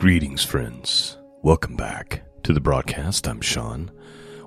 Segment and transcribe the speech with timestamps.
[0.00, 1.18] Greetings, friends.
[1.42, 3.28] Welcome back to the broadcast.
[3.28, 3.90] I'm Shawn.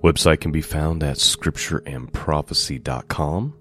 [0.03, 3.53] Website can be found at scriptureandprophecy.com.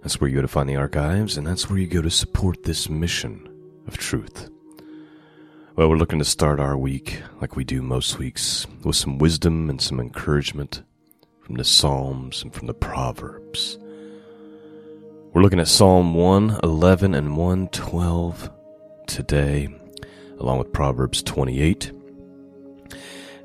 [0.00, 2.62] That's where you go to find the archives, and that's where you go to support
[2.62, 3.48] this mission
[3.88, 4.48] of truth.
[5.74, 9.68] Well, we're looking to start our week, like we do most weeks, with some wisdom
[9.68, 10.84] and some encouragement
[11.40, 13.76] from the Psalms and from the Proverbs.
[15.32, 18.50] We're looking at Psalm 111 and 112
[19.08, 19.76] today,
[20.38, 21.92] along with Proverbs 28.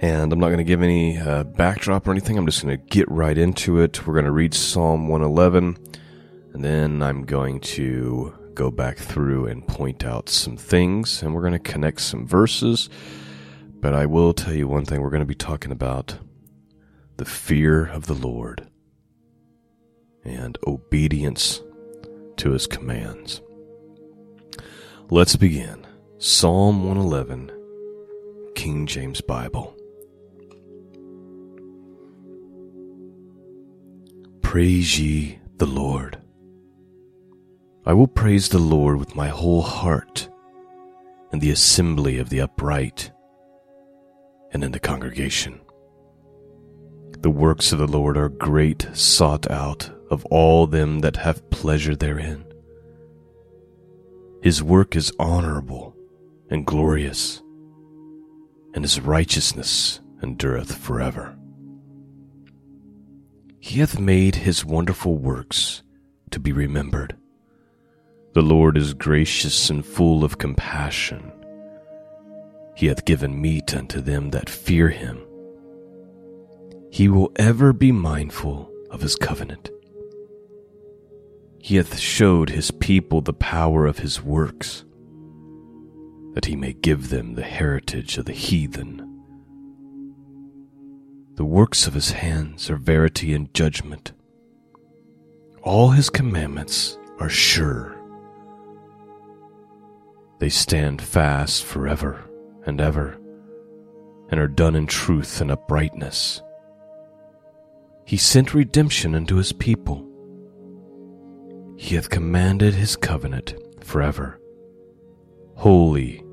[0.01, 2.37] And I'm not going to give any uh, backdrop or anything.
[2.37, 4.07] I'm just going to get right into it.
[4.07, 5.77] We're going to read Psalm 111,
[6.53, 11.41] and then I'm going to go back through and point out some things, and we're
[11.41, 12.89] going to connect some verses.
[13.81, 16.17] But I will tell you one thing we're going to be talking about
[17.17, 18.67] the fear of the Lord
[20.23, 21.61] and obedience
[22.37, 23.41] to his commands.
[25.09, 25.85] Let's begin.
[26.21, 27.49] Psalm 111,
[28.53, 29.73] King James Bible.
[34.41, 36.21] Praise ye the Lord.
[37.85, 40.27] I will praise the Lord with my whole heart
[41.31, 43.11] in the assembly of the upright
[44.51, 45.61] and in the congregation.
[47.19, 51.95] The works of the Lord are great, sought out of all them that have pleasure
[51.95, 52.43] therein.
[54.43, 55.95] His work is honorable
[56.49, 57.41] and glorious,
[58.73, 61.35] and his righteousness endureth forever.
[63.59, 65.83] He hath made his wonderful works
[66.31, 67.15] to be remembered.
[68.33, 71.31] The Lord is gracious and full of compassion.
[72.75, 75.19] He hath given meat unto them that fear him.
[76.91, 79.69] He will ever be mindful of his covenant.
[81.59, 84.85] He hath showed his people the power of his works,
[86.39, 89.05] that he may give them the heritage of the heathen.
[91.35, 94.13] The works of his hands are verity and judgment.
[95.63, 97.93] All his commandments are sure.
[100.39, 102.23] They stand fast forever
[102.65, 103.19] and ever,
[104.29, 106.41] and are done in truth and uprightness.
[108.05, 110.07] He sent redemption unto his people.
[111.75, 114.39] He hath commanded his covenant forever.
[115.55, 116.23] Holy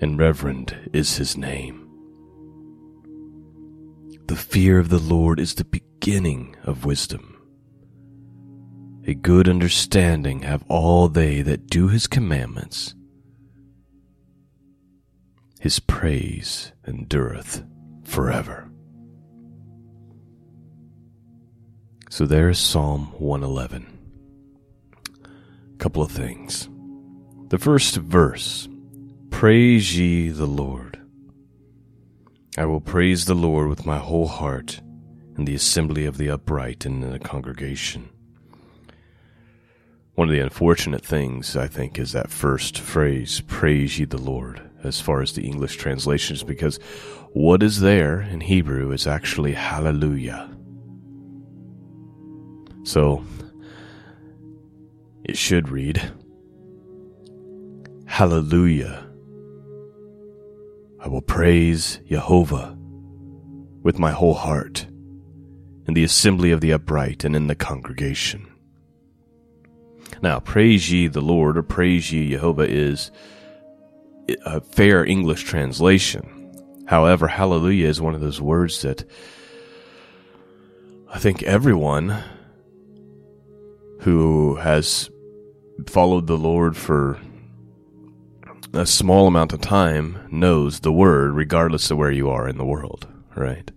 [0.00, 1.82] and reverend is his name.
[4.26, 7.32] The fear of the Lord is the beginning of wisdom.
[9.06, 12.94] A good understanding have all they that do his commandments.
[15.60, 17.62] His praise endureth
[18.04, 18.68] forever.
[22.10, 23.86] So there's Psalm 111.
[25.72, 26.68] A couple of things.
[27.48, 28.68] The first verse
[29.36, 30.98] Praise ye the Lord.
[32.56, 34.80] I will praise the Lord with my whole heart
[35.36, 38.08] in the assembly of the upright and in the congregation.
[40.14, 44.70] One of the unfortunate things, I think, is that first phrase, praise ye the Lord,
[44.82, 46.78] as far as the English translations, because
[47.34, 50.48] what is there in Hebrew is actually hallelujah.
[52.84, 53.22] So,
[55.24, 56.00] it should read,
[58.06, 59.05] Hallelujah.
[61.06, 62.76] I will praise Jehovah
[63.84, 64.88] with my whole heart
[65.86, 68.52] in the assembly of the upright and in the congregation.
[70.20, 73.12] Now, praise ye the Lord or praise ye Jehovah is
[74.44, 76.84] a fair English translation.
[76.88, 79.08] However, hallelujah is one of those words that
[81.08, 82.20] I think everyone
[84.00, 85.08] who has
[85.86, 87.20] followed the Lord for
[88.72, 92.64] a small amount of time knows the word regardless of where you are in the
[92.64, 93.70] world, right?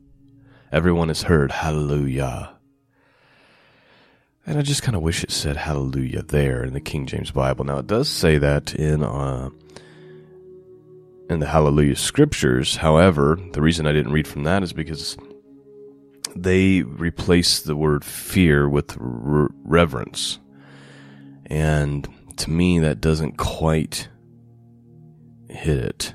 [0.72, 2.52] Everyone has heard hallelujah.
[4.46, 7.66] And I just kind of wish it said hallelujah there in the King James Bible.
[7.66, 9.50] Now it does say that in uh,
[11.30, 12.78] in the hallelujah scriptures.
[12.78, 15.18] However, the reason I didn't read from that is because
[16.36, 20.40] they replace the word fear with re- reverence.
[21.46, 22.08] And
[22.38, 24.08] to me, that doesn't quite
[25.60, 26.14] hit it.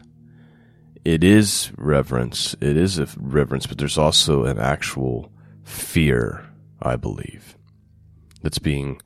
[1.04, 2.54] It is reverence.
[2.60, 5.30] It is a reverence, but there's also an actual
[5.62, 6.46] fear,
[6.80, 7.56] I believe,
[8.42, 9.00] that's being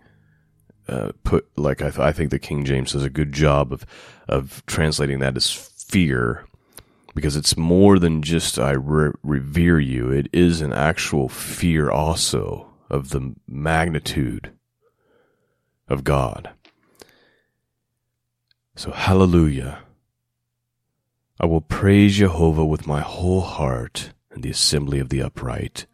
[0.86, 1.48] uh, put.
[1.56, 3.84] Like I, th- I think the King James does a good job of
[4.28, 6.44] of translating that as fear
[7.14, 10.10] because it's more than just I re- revere you.
[10.10, 14.52] It is an actual fear also of the magnitude
[15.88, 16.50] of God.
[18.76, 19.80] So, hallelujah.
[21.40, 25.86] I will praise Jehovah with my whole heart in the assembly of the upright.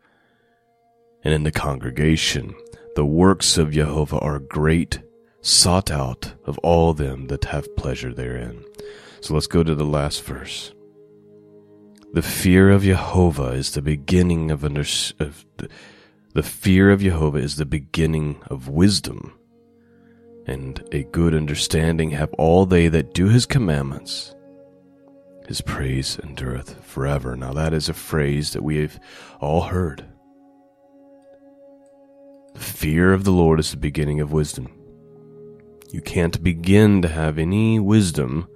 [1.23, 2.55] And in the congregation,
[2.96, 5.00] the works of Jehovah are great,
[5.43, 8.64] sought out of all them that have pleasure therein.
[9.20, 10.73] So let's go to the last verse.
[12.14, 14.85] The fear of Jehovah is the beginning of, under,
[15.19, 15.69] of the,
[16.32, 19.38] the fear of Jehovah is the beginning of wisdom,
[20.47, 24.33] and a good understanding have all they that do his commandments
[25.46, 27.37] his praise endureth forever.
[27.37, 28.99] Now, that is a phrase that we have
[29.41, 30.05] all heard.
[32.55, 34.73] The fear of the Lord is the beginning of wisdom.
[35.91, 38.49] You can't begin to have any wisdom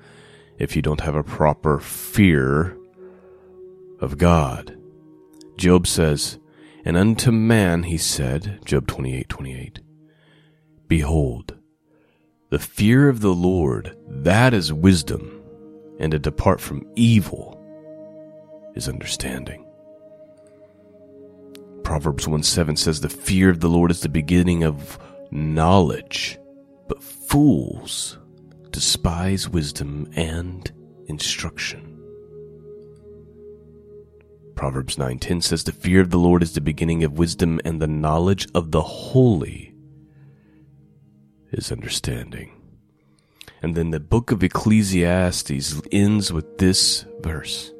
[0.59, 2.77] if you don't have a proper fear
[4.01, 4.77] of God.
[5.57, 6.39] Job says,
[6.85, 9.81] And unto man he said, Job 28 28,
[10.87, 11.57] Behold,
[12.51, 15.38] the fear of the Lord, that is wisdom
[15.99, 17.61] and to depart from evil
[18.75, 19.65] is understanding.
[21.83, 24.99] Proverbs 1 7 says, The fear of the Lord is the beginning of
[25.31, 26.39] knowledge,
[26.87, 28.19] but fools
[28.71, 30.71] despise wisdom and
[31.07, 31.89] instruction.
[34.55, 37.87] Proverbs 9:10 says the fear of the Lord is the beginning of wisdom and the
[37.87, 39.73] knowledge of the holy
[41.53, 42.58] is understanding.
[43.63, 47.73] And then the book of Ecclesiastes ends with this verse.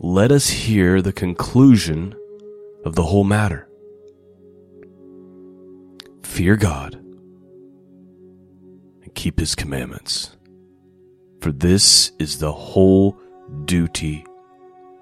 [0.00, 2.14] Let us hear the conclusion
[2.84, 3.68] of the whole matter.
[6.22, 6.94] Fear God
[9.02, 10.36] and keep his commandments,
[11.40, 13.18] for this is the whole
[13.64, 14.24] duty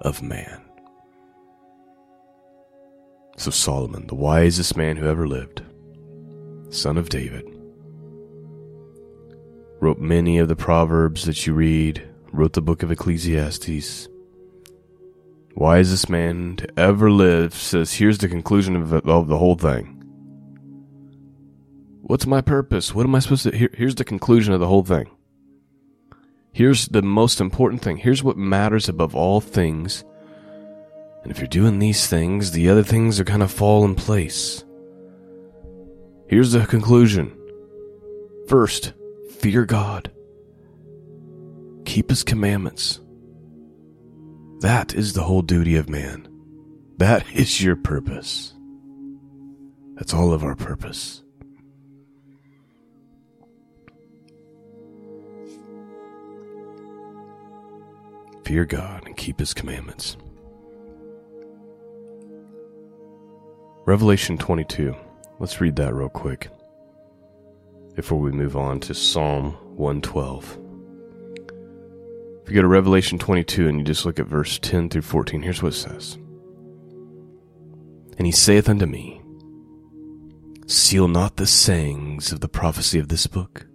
[0.01, 0.61] of man.
[3.37, 5.61] So Solomon, the wisest man who ever lived,
[6.69, 7.56] son of David,
[9.79, 14.07] wrote many of the Proverbs that you read, wrote the book of Ecclesiastes.
[15.55, 19.93] Wisest man to ever live says, Here's the conclusion of, of the whole thing.
[22.01, 22.95] What's my purpose?
[22.95, 23.55] What am I supposed to?
[23.55, 25.09] Here, here's the conclusion of the whole thing.
[26.53, 27.97] Here's the most important thing.
[27.97, 30.03] Here's what matters above all things.
[31.23, 34.63] And if you're doing these things, the other things are going to fall in place.
[36.29, 37.37] Here's the conclusion.
[38.47, 38.93] First,
[39.29, 40.11] Fear God.
[41.85, 42.99] Keep His commandments.
[44.61, 46.27] That is the whole duty of man.
[46.97, 48.53] That is your purpose.
[49.95, 51.23] That's all of our purpose.
[58.45, 60.17] Fear God and keep His commandments.
[63.85, 64.95] Revelation 22.
[65.39, 66.49] Let's read that real quick
[67.97, 70.59] before we move on to Psalm 112.
[72.43, 75.41] If you go to Revelation 22 and you just look at verse 10 through 14,
[75.41, 76.15] here's what it says
[78.17, 79.19] And he saith unto me,
[80.67, 83.65] Seal not the sayings of the prophecy of this book,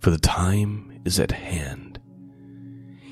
[0.00, 2.00] for the time is at hand.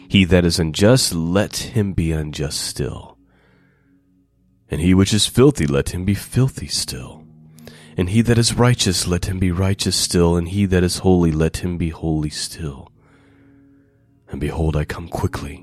[0.09, 3.19] He that is unjust, let him be unjust still.
[4.69, 7.24] And he which is filthy, let him be filthy still.
[7.97, 11.31] And he that is righteous, let him be righteous still, and he that is holy,
[11.31, 12.91] let him be holy still.
[14.29, 15.57] And behold, I come quickly,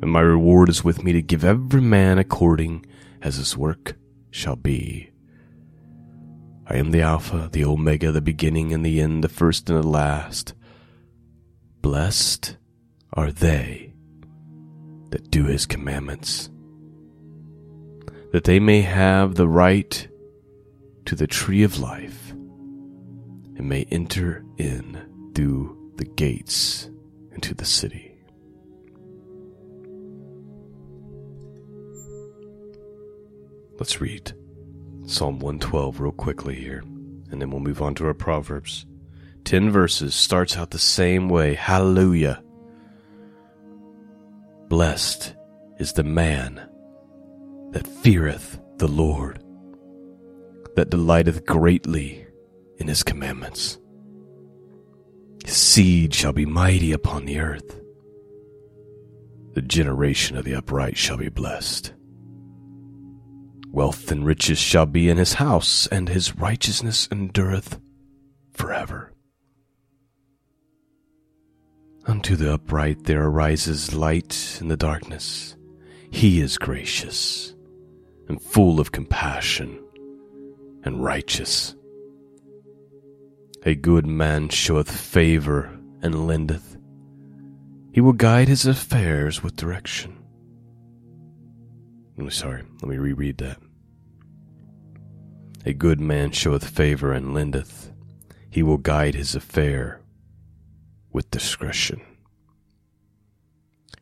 [0.00, 2.86] and my reward is with me to give every man according
[3.22, 3.96] as his work
[4.30, 5.10] shall be.
[6.66, 9.86] I am the Alpha, the Omega, the beginning and the end, the first and the
[9.88, 10.54] last.
[11.82, 12.56] Blessed
[13.14, 13.92] are they
[15.10, 16.50] that do his commandments,
[18.30, 20.06] that they may have the right
[21.10, 26.88] to the tree of life and may enter in through the gates
[27.32, 28.14] into the city.
[33.76, 34.34] Let's read
[35.04, 38.86] Psalm 112 real quickly here, and then we'll move on to our Proverbs.
[39.42, 41.54] Ten verses starts out the same way.
[41.54, 42.40] Hallelujah.
[44.68, 45.34] Blessed
[45.80, 46.68] is the man
[47.72, 49.42] that feareth the Lord
[50.76, 52.26] that delighteth greatly
[52.78, 53.78] in his commandments.
[55.44, 57.80] His seed shall be mighty upon the earth.
[59.54, 61.92] The generation of the upright shall be blessed.
[63.68, 67.80] Wealth and riches shall be in his house, and his righteousness endureth
[68.52, 69.12] forever.
[72.06, 75.56] Unto the upright there arises light in the darkness.
[76.10, 77.54] He is gracious
[78.28, 79.78] and full of compassion
[80.84, 81.74] and righteous.
[83.64, 86.76] A good man showeth favor and lendeth,
[87.92, 90.16] He will guide his affairs with direction.
[92.18, 93.58] I'm sorry, let me reread that.
[95.66, 97.92] A good man showeth favor and lendeth.
[98.50, 100.00] He will guide his affair
[101.12, 102.00] with discretion.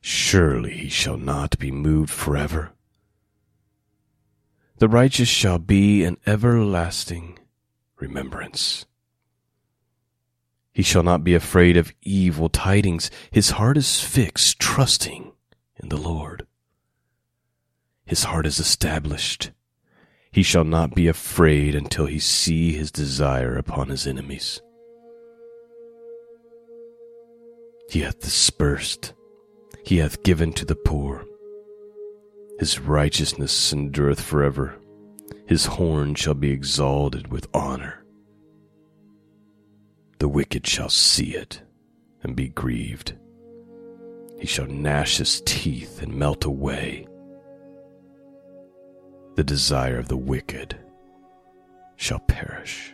[0.00, 2.72] Surely he shall not be moved forever.
[4.78, 7.38] The righteous shall be an everlasting
[7.98, 8.86] remembrance.
[10.72, 13.10] He shall not be afraid of evil tidings.
[13.32, 15.32] His heart is fixed, trusting
[15.82, 16.46] in the Lord.
[18.06, 19.50] His heart is established.
[20.30, 24.62] He shall not be afraid until he see his desire upon his enemies.
[27.90, 29.14] He hath dispersed,
[29.82, 31.24] he hath given to the poor.
[32.58, 34.76] His righteousness endureth forever.
[35.46, 38.04] His horn shall be exalted with honor.
[40.18, 41.62] The wicked shall see it
[42.22, 43.14] and be grieved.
[44.40, 47.06] He shall gnash his teeth and melt away.
[49.36, 50.76] The desire of the wicked
[51.94, 52.92] shall perish.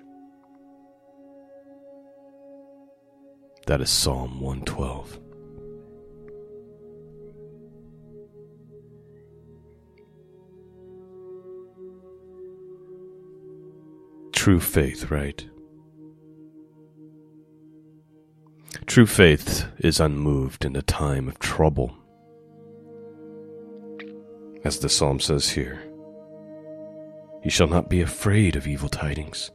[3.67, 5.24] That is Psalm 112.
[14.45, 15.43] True faith, right?
[18.85, 21.97] True faith is unmoved in a time of trouble.
[24.63, 25.83] As the psalm says here,
[27.43, 29.51] he shall not be afraid of evil tidings.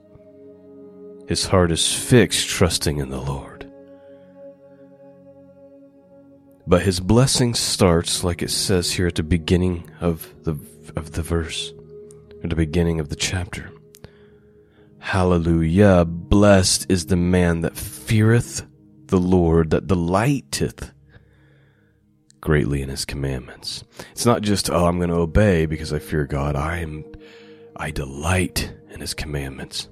[1.27, 3.71] His heart is fixed, trusting in the Lord.
[6.65, 10.59] But his blessing starts, like it says here at the beginning of the,
[10.95, 11.73] of the verse,
[12.43, 13.71] at the beginning of the chapter.
[14.99, 16.05] Hallelujah.
[16.05, 18.65] Blessed is the man that feareth
[19.07, 20.91] the Lord, that delighteth
[22.41, 23.83] greatly in his commandments.
[24.11, 26.55] It's not just, oh, I'm going to obey because I fear God.
[26.55, 27.03] I am,
[27.75, 29.89] I delight in his commandments.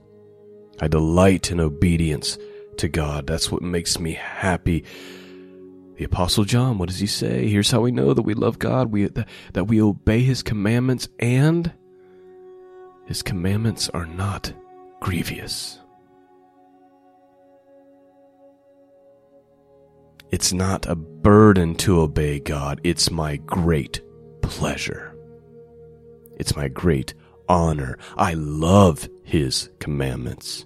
[0.79, 2.37] I delight in obedience
[2.77, 3.27] to God.
[3.27, 4.83] That's what makes me happy.
[5.95, 7.47] The apostle John, what does he say?
[7.47, 11.73] Here's how we know that we love God, we, that we obey his commandments and
[13.07, 14.53] his commandments are not
[14.99, 15.79] grievous.
[20.31, 24.01] It's not a burden to obey God, it's my great
[24.41, 25.15] pleasure.
[26.37, 27.13] It's my great
[27.47, 27.97] honor.
[28.17, 30.65] I love His commandments.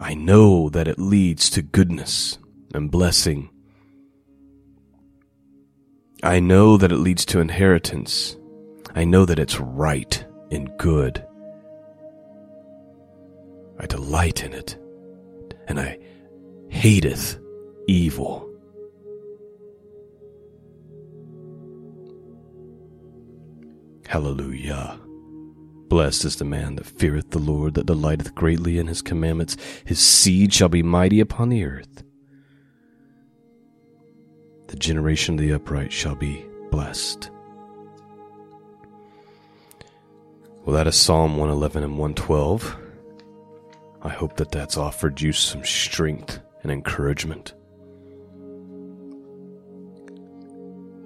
[0.00, 2.38] I know that it leads to goodness
[2.74, 3.50] and blessing.
[6.22, 8.37] I know that it leads to inheritance
[8.98, 11.24] I know that it's right and good.
[13.78, 14.76] I delight in it,
[15.68, 16.00] and I
[16.68, 17.38] hateth
[17.86, 18.50] evil.
[24.08, 24.98] Hallelujah.
[25.86, 29.56] Blessed is the man that feareth the Lord, that delighteth greatly in his commandments.
[29.84, 32.02] His seed shall be mighty upon the earth.
[34.66, 37.30] The generation of the upright shall be blessed.
[40.68, 42.76] Well, that is Psalm 111 and 112.
[44.02, 47.54] I hope that that's offered you some strength and encouragement.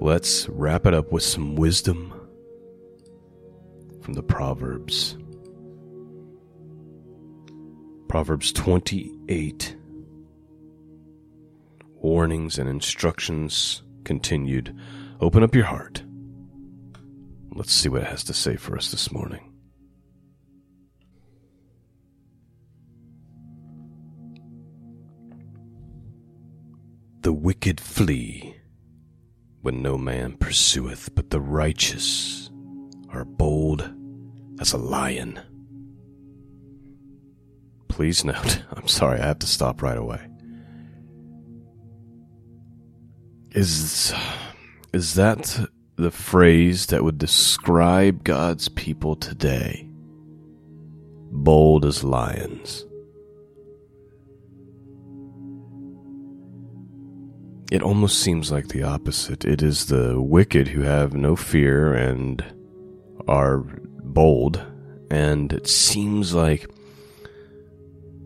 [0.01, 2.13] Let's wrap it up with some wisdom
[4.01, 5.17] from the Proverbs.
[8.09, 9.77] Proverbs 28.
[12.01, 14.77] Warnings and instructions continued.
[15.21, 16.03] Open up your heart.
[17.55, 19.52] Let's see what it has to say for us this morning.
[27.43, 28.55] Wicked flee
[29.63, 32.51] when no man pursueth, but the righteous
[33.09, 33.93] are bold
[34.61, 35.41] as a lion.
[37.89, 40.21] Please note, I'm sorry, I have to stop right away.
[43.51, 44.15] Is
[44.93, 49.89] is that the phrase that would describe God's people today?
[51.33, 52.87] Bold as lions.
[57.73, 59.47] It almost seems like the opposite.
[59.47, 62.45] It is the wicked who have no fear and
[63.27, 63.61] are
[64.05, 64.63] bold,
[65.11, 66.71] and it seems like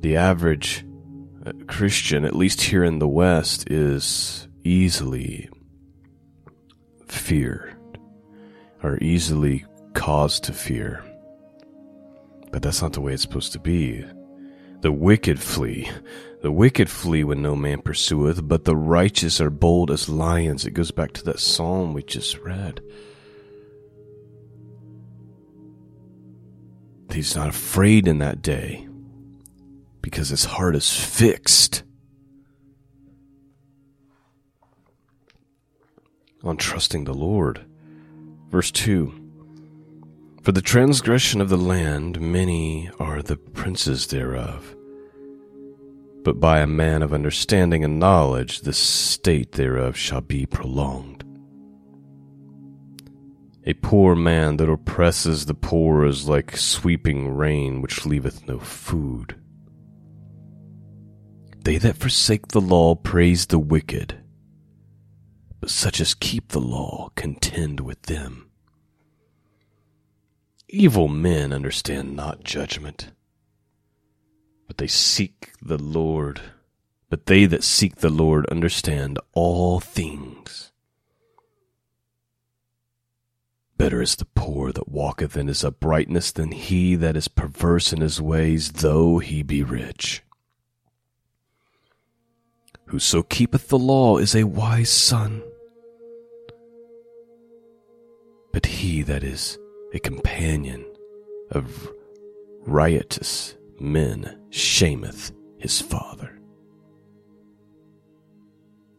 [0.01, 0.85] the average
[1.47, 5.49] uh, Christian, at least here in the West, is easily
[7.07, 7.77] feared
[8.83, 11.05] or easily caused to fear.
[12.51, 14.05] But that's not the way it's supposed to be.
[14.81, 15.91] The wicked flee.
[16.43, 20.65] The wicked flee when no man pursueth, but the righteous are bold as lions.
[20.65, 22.81] It goes back to that psalm we just read.
[27.11, 28.87] He's not afraid in that day
[30.03, 31.83] because his heart is fixed
[36.45, 37.65] on trusting the Lord.
[38.51, 39.26] Verse 2
[40.47, 44.77] For the transgression of the land, many are the princes thereof.
[46.23, 51.25] But by a man of understanding and knowledge, the state thereof shall be prolonged.
[53.65, 59.35] A poor man that oppresses the poor is like sweeping rain which leaveth no food.
[61.65, 64.23] They that forsake the law praise the wicked
[65.59, 68.47] but such as keep the law contend with them.
[70.69, 73.13] Evil men understand not judgment,
[74.67, 76.41] but they seek the Lord.
[77.09, 80.73] But they that seek the Lord understand all things.
[83.79, 88.01] Better is the poor that walketh in his uprightness than he that is perverse in
[88.01, 90.25] his ways, though he be rich.
[92.87, 95.43] Whoso keepeth the law is a wise son
[98.57, 99.59] but he that is
[99.97, 100.85] a companion
[101.51, 101.91] of
[102.67, 106.39] riotous men shameth his father.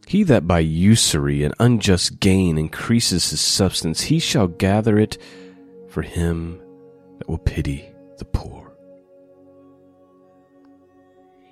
[0.08, 5.18] He that by usury and unjust gain increases his substance, he shall gather it
[5.88, 6.60] for him
[7.18, 8.72] that will pity the poor.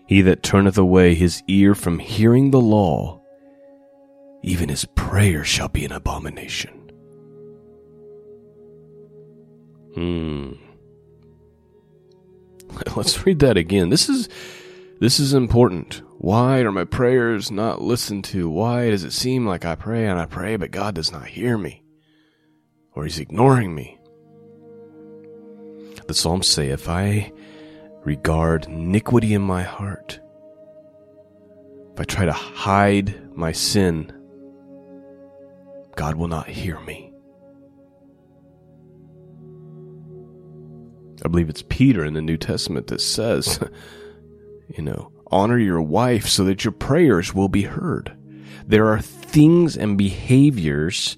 [0.09, 3.21] He that turneth away his ear from hearing the law,
[4.43, 6.86] even his prayer shall be an abomination.
[9.97, 10.53] Hmm.
[12.97, 13.89] Let's read that again.
[13.89, 14.29] This is
[15.01, 16.03] this is important.
[16.19, 18.51] Why are my prayers not listened to?
[18.51, 21.57] Why does it seem like I pray and I pray, but God does not hear
[21.57, 21.83] me?
[22.93, 23.99] Or He's ignoring me?
[26.07, 27.33] The Psalms say, if I
[28.05, 30.21] regard iniquity in my heart,
[31.95, 34.13] if I try to hide my sin,
[35.97, 37.13] God will not hear me.
[41.25, 43.59] I believe it's Peter in the New Testament that says,
[44.69, 48.17] you know, honor your wife so that your prayers will be heard.
[48.67, 51.17] There are things and behaviors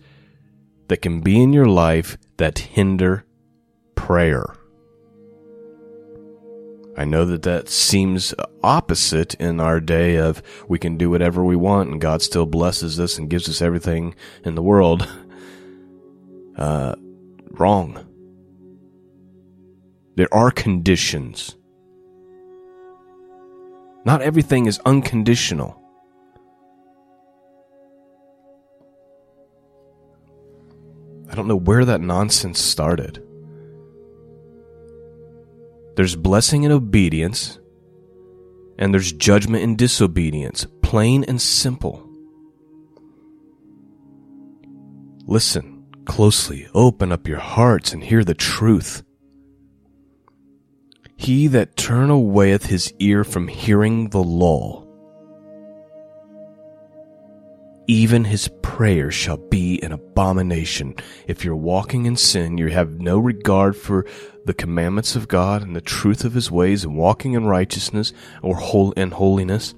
[0.89, 3.25] that can be in your life that hinder
[3.95, 4.55] prayer.
[6.97, 11.55] I know that that seems opposite in our day of we can do whatever we
[11.55, 15.09] want and God still blesses us and gives us everything in the world.
[16.59, 16.97] Uh,
[17.53, 18.08] wrong.
[20.19, 21.55] There are conditions.
[24.05, 25.81] Not everything is unconditional.
[31.31, 33.23] I don't know where that nonsense started.
[35.95, 37.61] There's blessing in obedience,
[38.77, 42.05] and there's judgment in disobedience, plain and simple.
[45.27, 49.05] Listen closely, open up your hearts, and hear the truth.
[51.21, 54.87] He that turn awayeth his ear from hearing the law,
[57.89, 60.95] even his prayer shall be an abomination.
[61.27, 64.07] If you're walking in sin, you have no regard for
[64.47, 68.55] the commandments of God and the truth of his ways and walking in righteousness or
[68.55, 69.75] whole in holiness,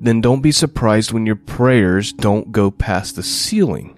[0.00, 3.96] then don't be surprised when your prayers don't go past the ceiling.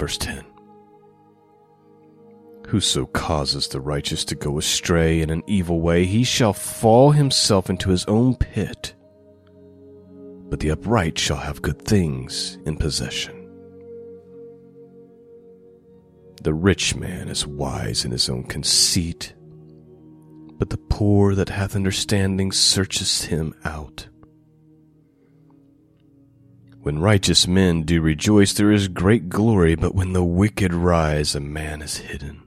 [0.00, 0.42] Verse 10
[2.68, 7.68] Whoso causes the righteous to go astray in an evil way, he shall fall himself
[7.68, 8.94] into his own pit.
[10.48, 13.50] But the upright shall have good things in possession.
[16.42, 19.34] The rich man is wise in his own conceit,
[20.58, 24.08] but the poor that hath understanding searcheth him out.
[26.82, 31.40] When righteous men do rejoice, there is great glory, but when the wicked rise, a
[31.40, 32.42] man is hidden.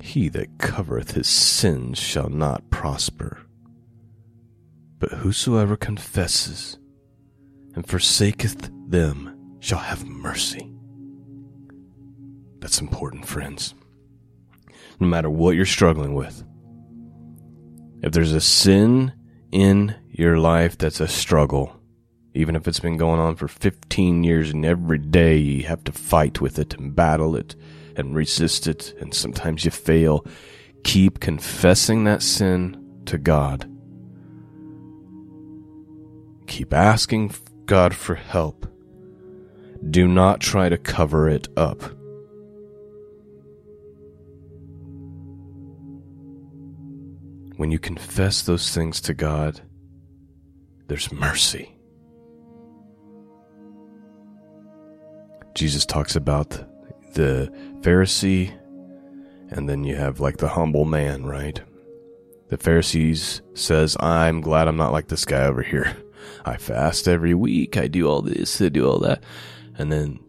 [0.00, 3.40] He that covereth his sins shall not prosper,
[5.00, 6.78] but whosoever confesses
[7.74, 10.72] and forsaketh them shall have mercy.
[12.60, 13.74] That's important, friends.
[15.00, 16.44] No matter what you're struggling with,
[18.02, 19.12] if there's a sin
[19.52, 21.76] in your life that's a struggle,
[22.34, 25.92] even if it's been going on for 15 years and every day you have to
[25.92, 27.54] fight with it and battle it
[27.96, 30.24] and resist it, and sometimes you fail.
[30.84, 33.70] Keep confessing that sin to God.
[36.46, 38.66] Keep asking God for help.
[39.90, 41.82] Do not try to cover it up.
[47.56, 49.60] When you confess those things to God,
[50.88, 51.72] there's mercy.
[55.54, 56.50] Jesus talks about
[57.14, 58.52] the Pharisee,
[59.50, 61.60] and then you have like the humble man, right?
[62.48, 65.96] The Pharisees says, I'm glad I'm not like this guy over here.
[66.44, 67.76] I fast every week.
[67.76, 68.60] I do all this.
[68.60, 69.24] I do all that.
[69.78, 70.20] And then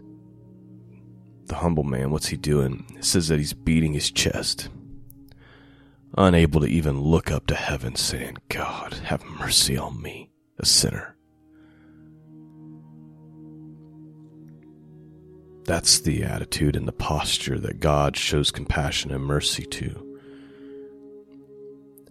[1.46, 2.98] the humble man, what's he doing?
[3.02, 4.70] Says that he's beating his chest,
[6.18, 11.16] unable to even look up to heaven, saying, God, have mercy on me, a sinner.
[15.66, 20.04] That's the attitude and the posture that God shows compassion and mercy to.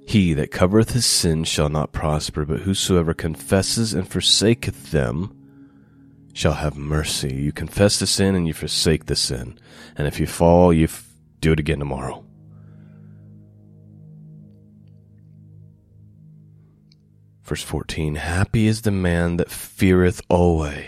[0.06, 5.34] He that covereth his sins shall not prosper, but whosoever confesses and forsaketh them
[6.34, 7.34] shall have mercy.
[7.34, 9.58] You confess the sin and you forsake the sin.
[9.96, 11.08] And if you fall, you f-
[11.40, 12.25] do it again tomorrow.
[17.46, 20.84] Verse 14 Happy is the man that feareth always,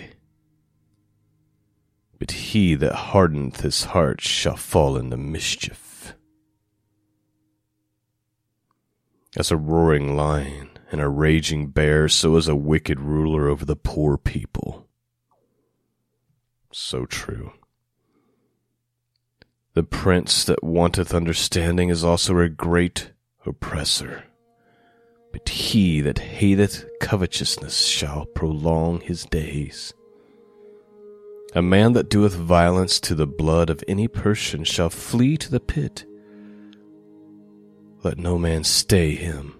[2.19, 6.15] but he that hardeneth his heart shall fall into mischief.
[9.37, 13.77] As a roaring lion and a raging bear, so is a wicked ruler over the
[13.77, 14.89] poor people.
[16.73, 17.53] So true.
[19.75, 23.13] The prince that wanteth understanding is also a great
[23.47, 24.25] oppressor.
[25.33, 29.93] But he that hateth covetousness shall prolong his days.
[31.55, 35.61] A man that doeth violence to the blood of any person shall flee to the
[35.61, 36.05] pit
[38.03, 39.55] let no man stay him.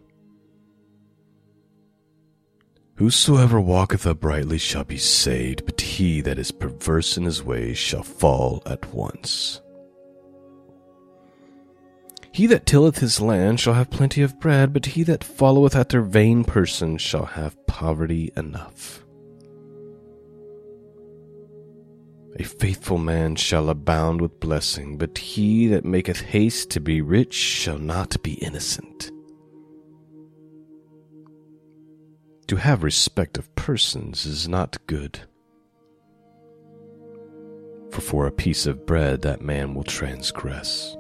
[2.97, 8.03] Whosoever walketh uprightly shall be saved, but he that is perverse in his ways shall
[8.03, 9.61] fall at once.
[12.39, 16.03] He that tilleth his land shall have plenty of bread, but he that followeth after
[16.03, 19.05] vain persons shall have poverty enough.
[22.37, 27.35] A faithful man shall abound with blessing, but he that maketh haste to be rich
[27.35, 29.11] shall not be innocent.
[32.47, 35.19] To have respect of persons is not good,
[37.91, 40.97] for for a piece of bread that man will transgress.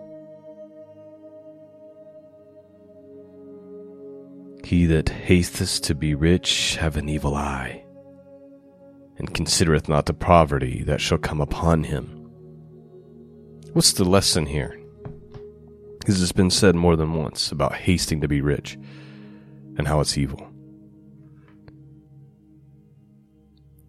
[4.68, 7.86] He that hasteth to be rich have an evil eye
[9.16, 12.04] and considereth not the poverty that shall come upon him.
[13.72, 14.78] What's the lesson here?
[15.98, 18.76] Because it's been said more than once about hasting to be rich
[19.78, 20.46] and how it's evil.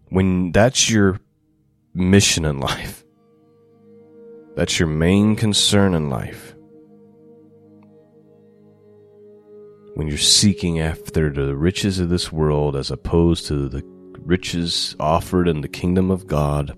[0.08, 1.20] When that's your
[1.92, 3.04] mission in life,
[4.56, 6.54] that's your main concern in life,
[10.00, 13.82] when you're seeking after the riches of this world as opposed to the
[14.20, 16.74] riches offered in the kingdom of God,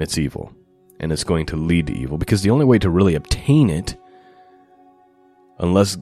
[0.00, 0.52] it's evil.
[0.98, 3.96] And it's going to lead to evil because the only way to really obtain it,
[5.60, 5.96] unless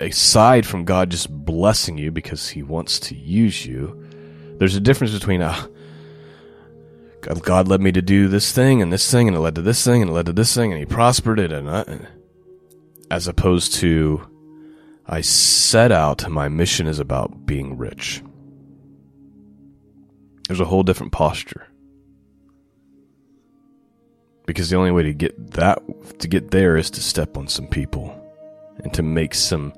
[0.00, 4.04] aside from God just blessing you because he wants to use you,
[4.58, 5.68] there's a difference between uh,
[7.20, 9.84] God led me to do this thing and this thing and it led to this
[9.84, 11.84] thing and it led to this thing and he prospered it and uh,
[13.10, 14.26] as opposed to
[15.06, 18.22] I set out, my mission is about being rich.
[20.46, 21.66] There's a whole different posture.
[24.46, 25.78] Because the only way to get that,
[26.20, 28.14] to get there is to step on some people
[28.78, 29.72] and to make some.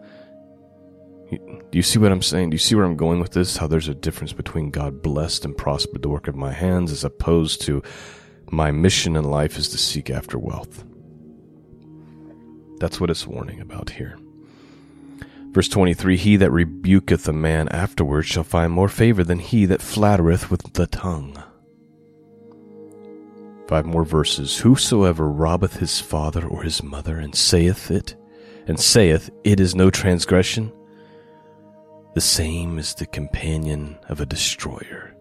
[1.31, 2.51] Do you see what I'm saying?
[2.51, 3.57] Do you see where I'm going with this?
[3.57, 7.05] How there's a difference between God blessed and prospered the work of my hands as
[7.05, 7.83] opposed to
[8.51, 10.85] my mission in life is to seek after wealth.
[12.81, 14.19] That's what it's warning about here.
[15.53, 19.83] Verse 23 He that rebuketh a man afterwards shall find more favor than he that
[19.83, 21.41] flattereth with the tongue.
[23.69, 24.59] Five more verses.
[24.59, 28.17] Whosoever robbeth his father or his mother and saith it,
[28.67, 30.73] and saith, It is no transgression,
[32.15, 35.15] the same is the companion of a destroyer.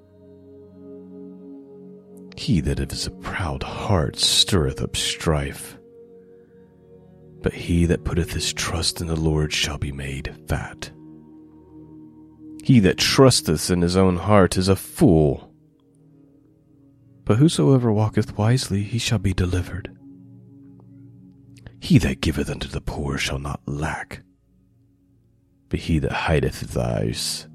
[2.35, 5.78] He that is a proud heart stirreth up strife
[7.41, 10.91] but he that putteth his trust in the Lord shall be made fat.
[12.63, 15.51] He that trusteth in his own heart is a fool.
[17.25, 19.95] But whosoever walketh wisely, he shall be delivered.
[21.81, 24.21] He that giveth unto the poor shall not lack,
[25.69, 27.47] but he that hideth his eyes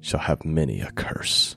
[0.00, 1.56] shall have many a curse.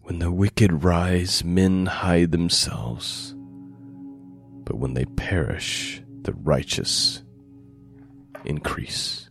[0.00, 3.36] When the wicked rise, men hide themselves,
[4.70, 7.24] but when they perish, the righteous
[8.44, 9.28] increase.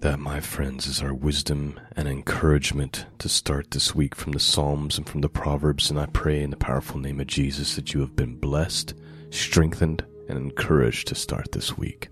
[0.00, 4.98] That, my friends, is our wisdom and encouragement to start this week from the Psalms
[4.98, 5.88] and from the Proverbs.
[5.88, 8.94] And I pray in the powerful name of Jesus that you have been blessed,
[9.30, 12.08] strengthened, and encouraged to start this week.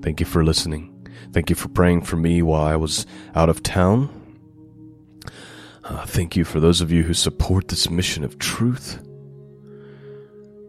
[0.00, 1.08] Thank you for listening.
[1.32, 4.19] Thank you for praying for me while I was out of town.
[5.84, 9.00] Uh, thank you for those of you who support this mission of truth.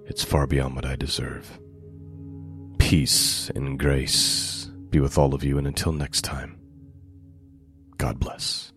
[0.06, 1.60] It's far beyond what I deserve.
[2.80, 6.60] Peace and grace be with all of you, and until next time,
[7.98, 8.71] God bless.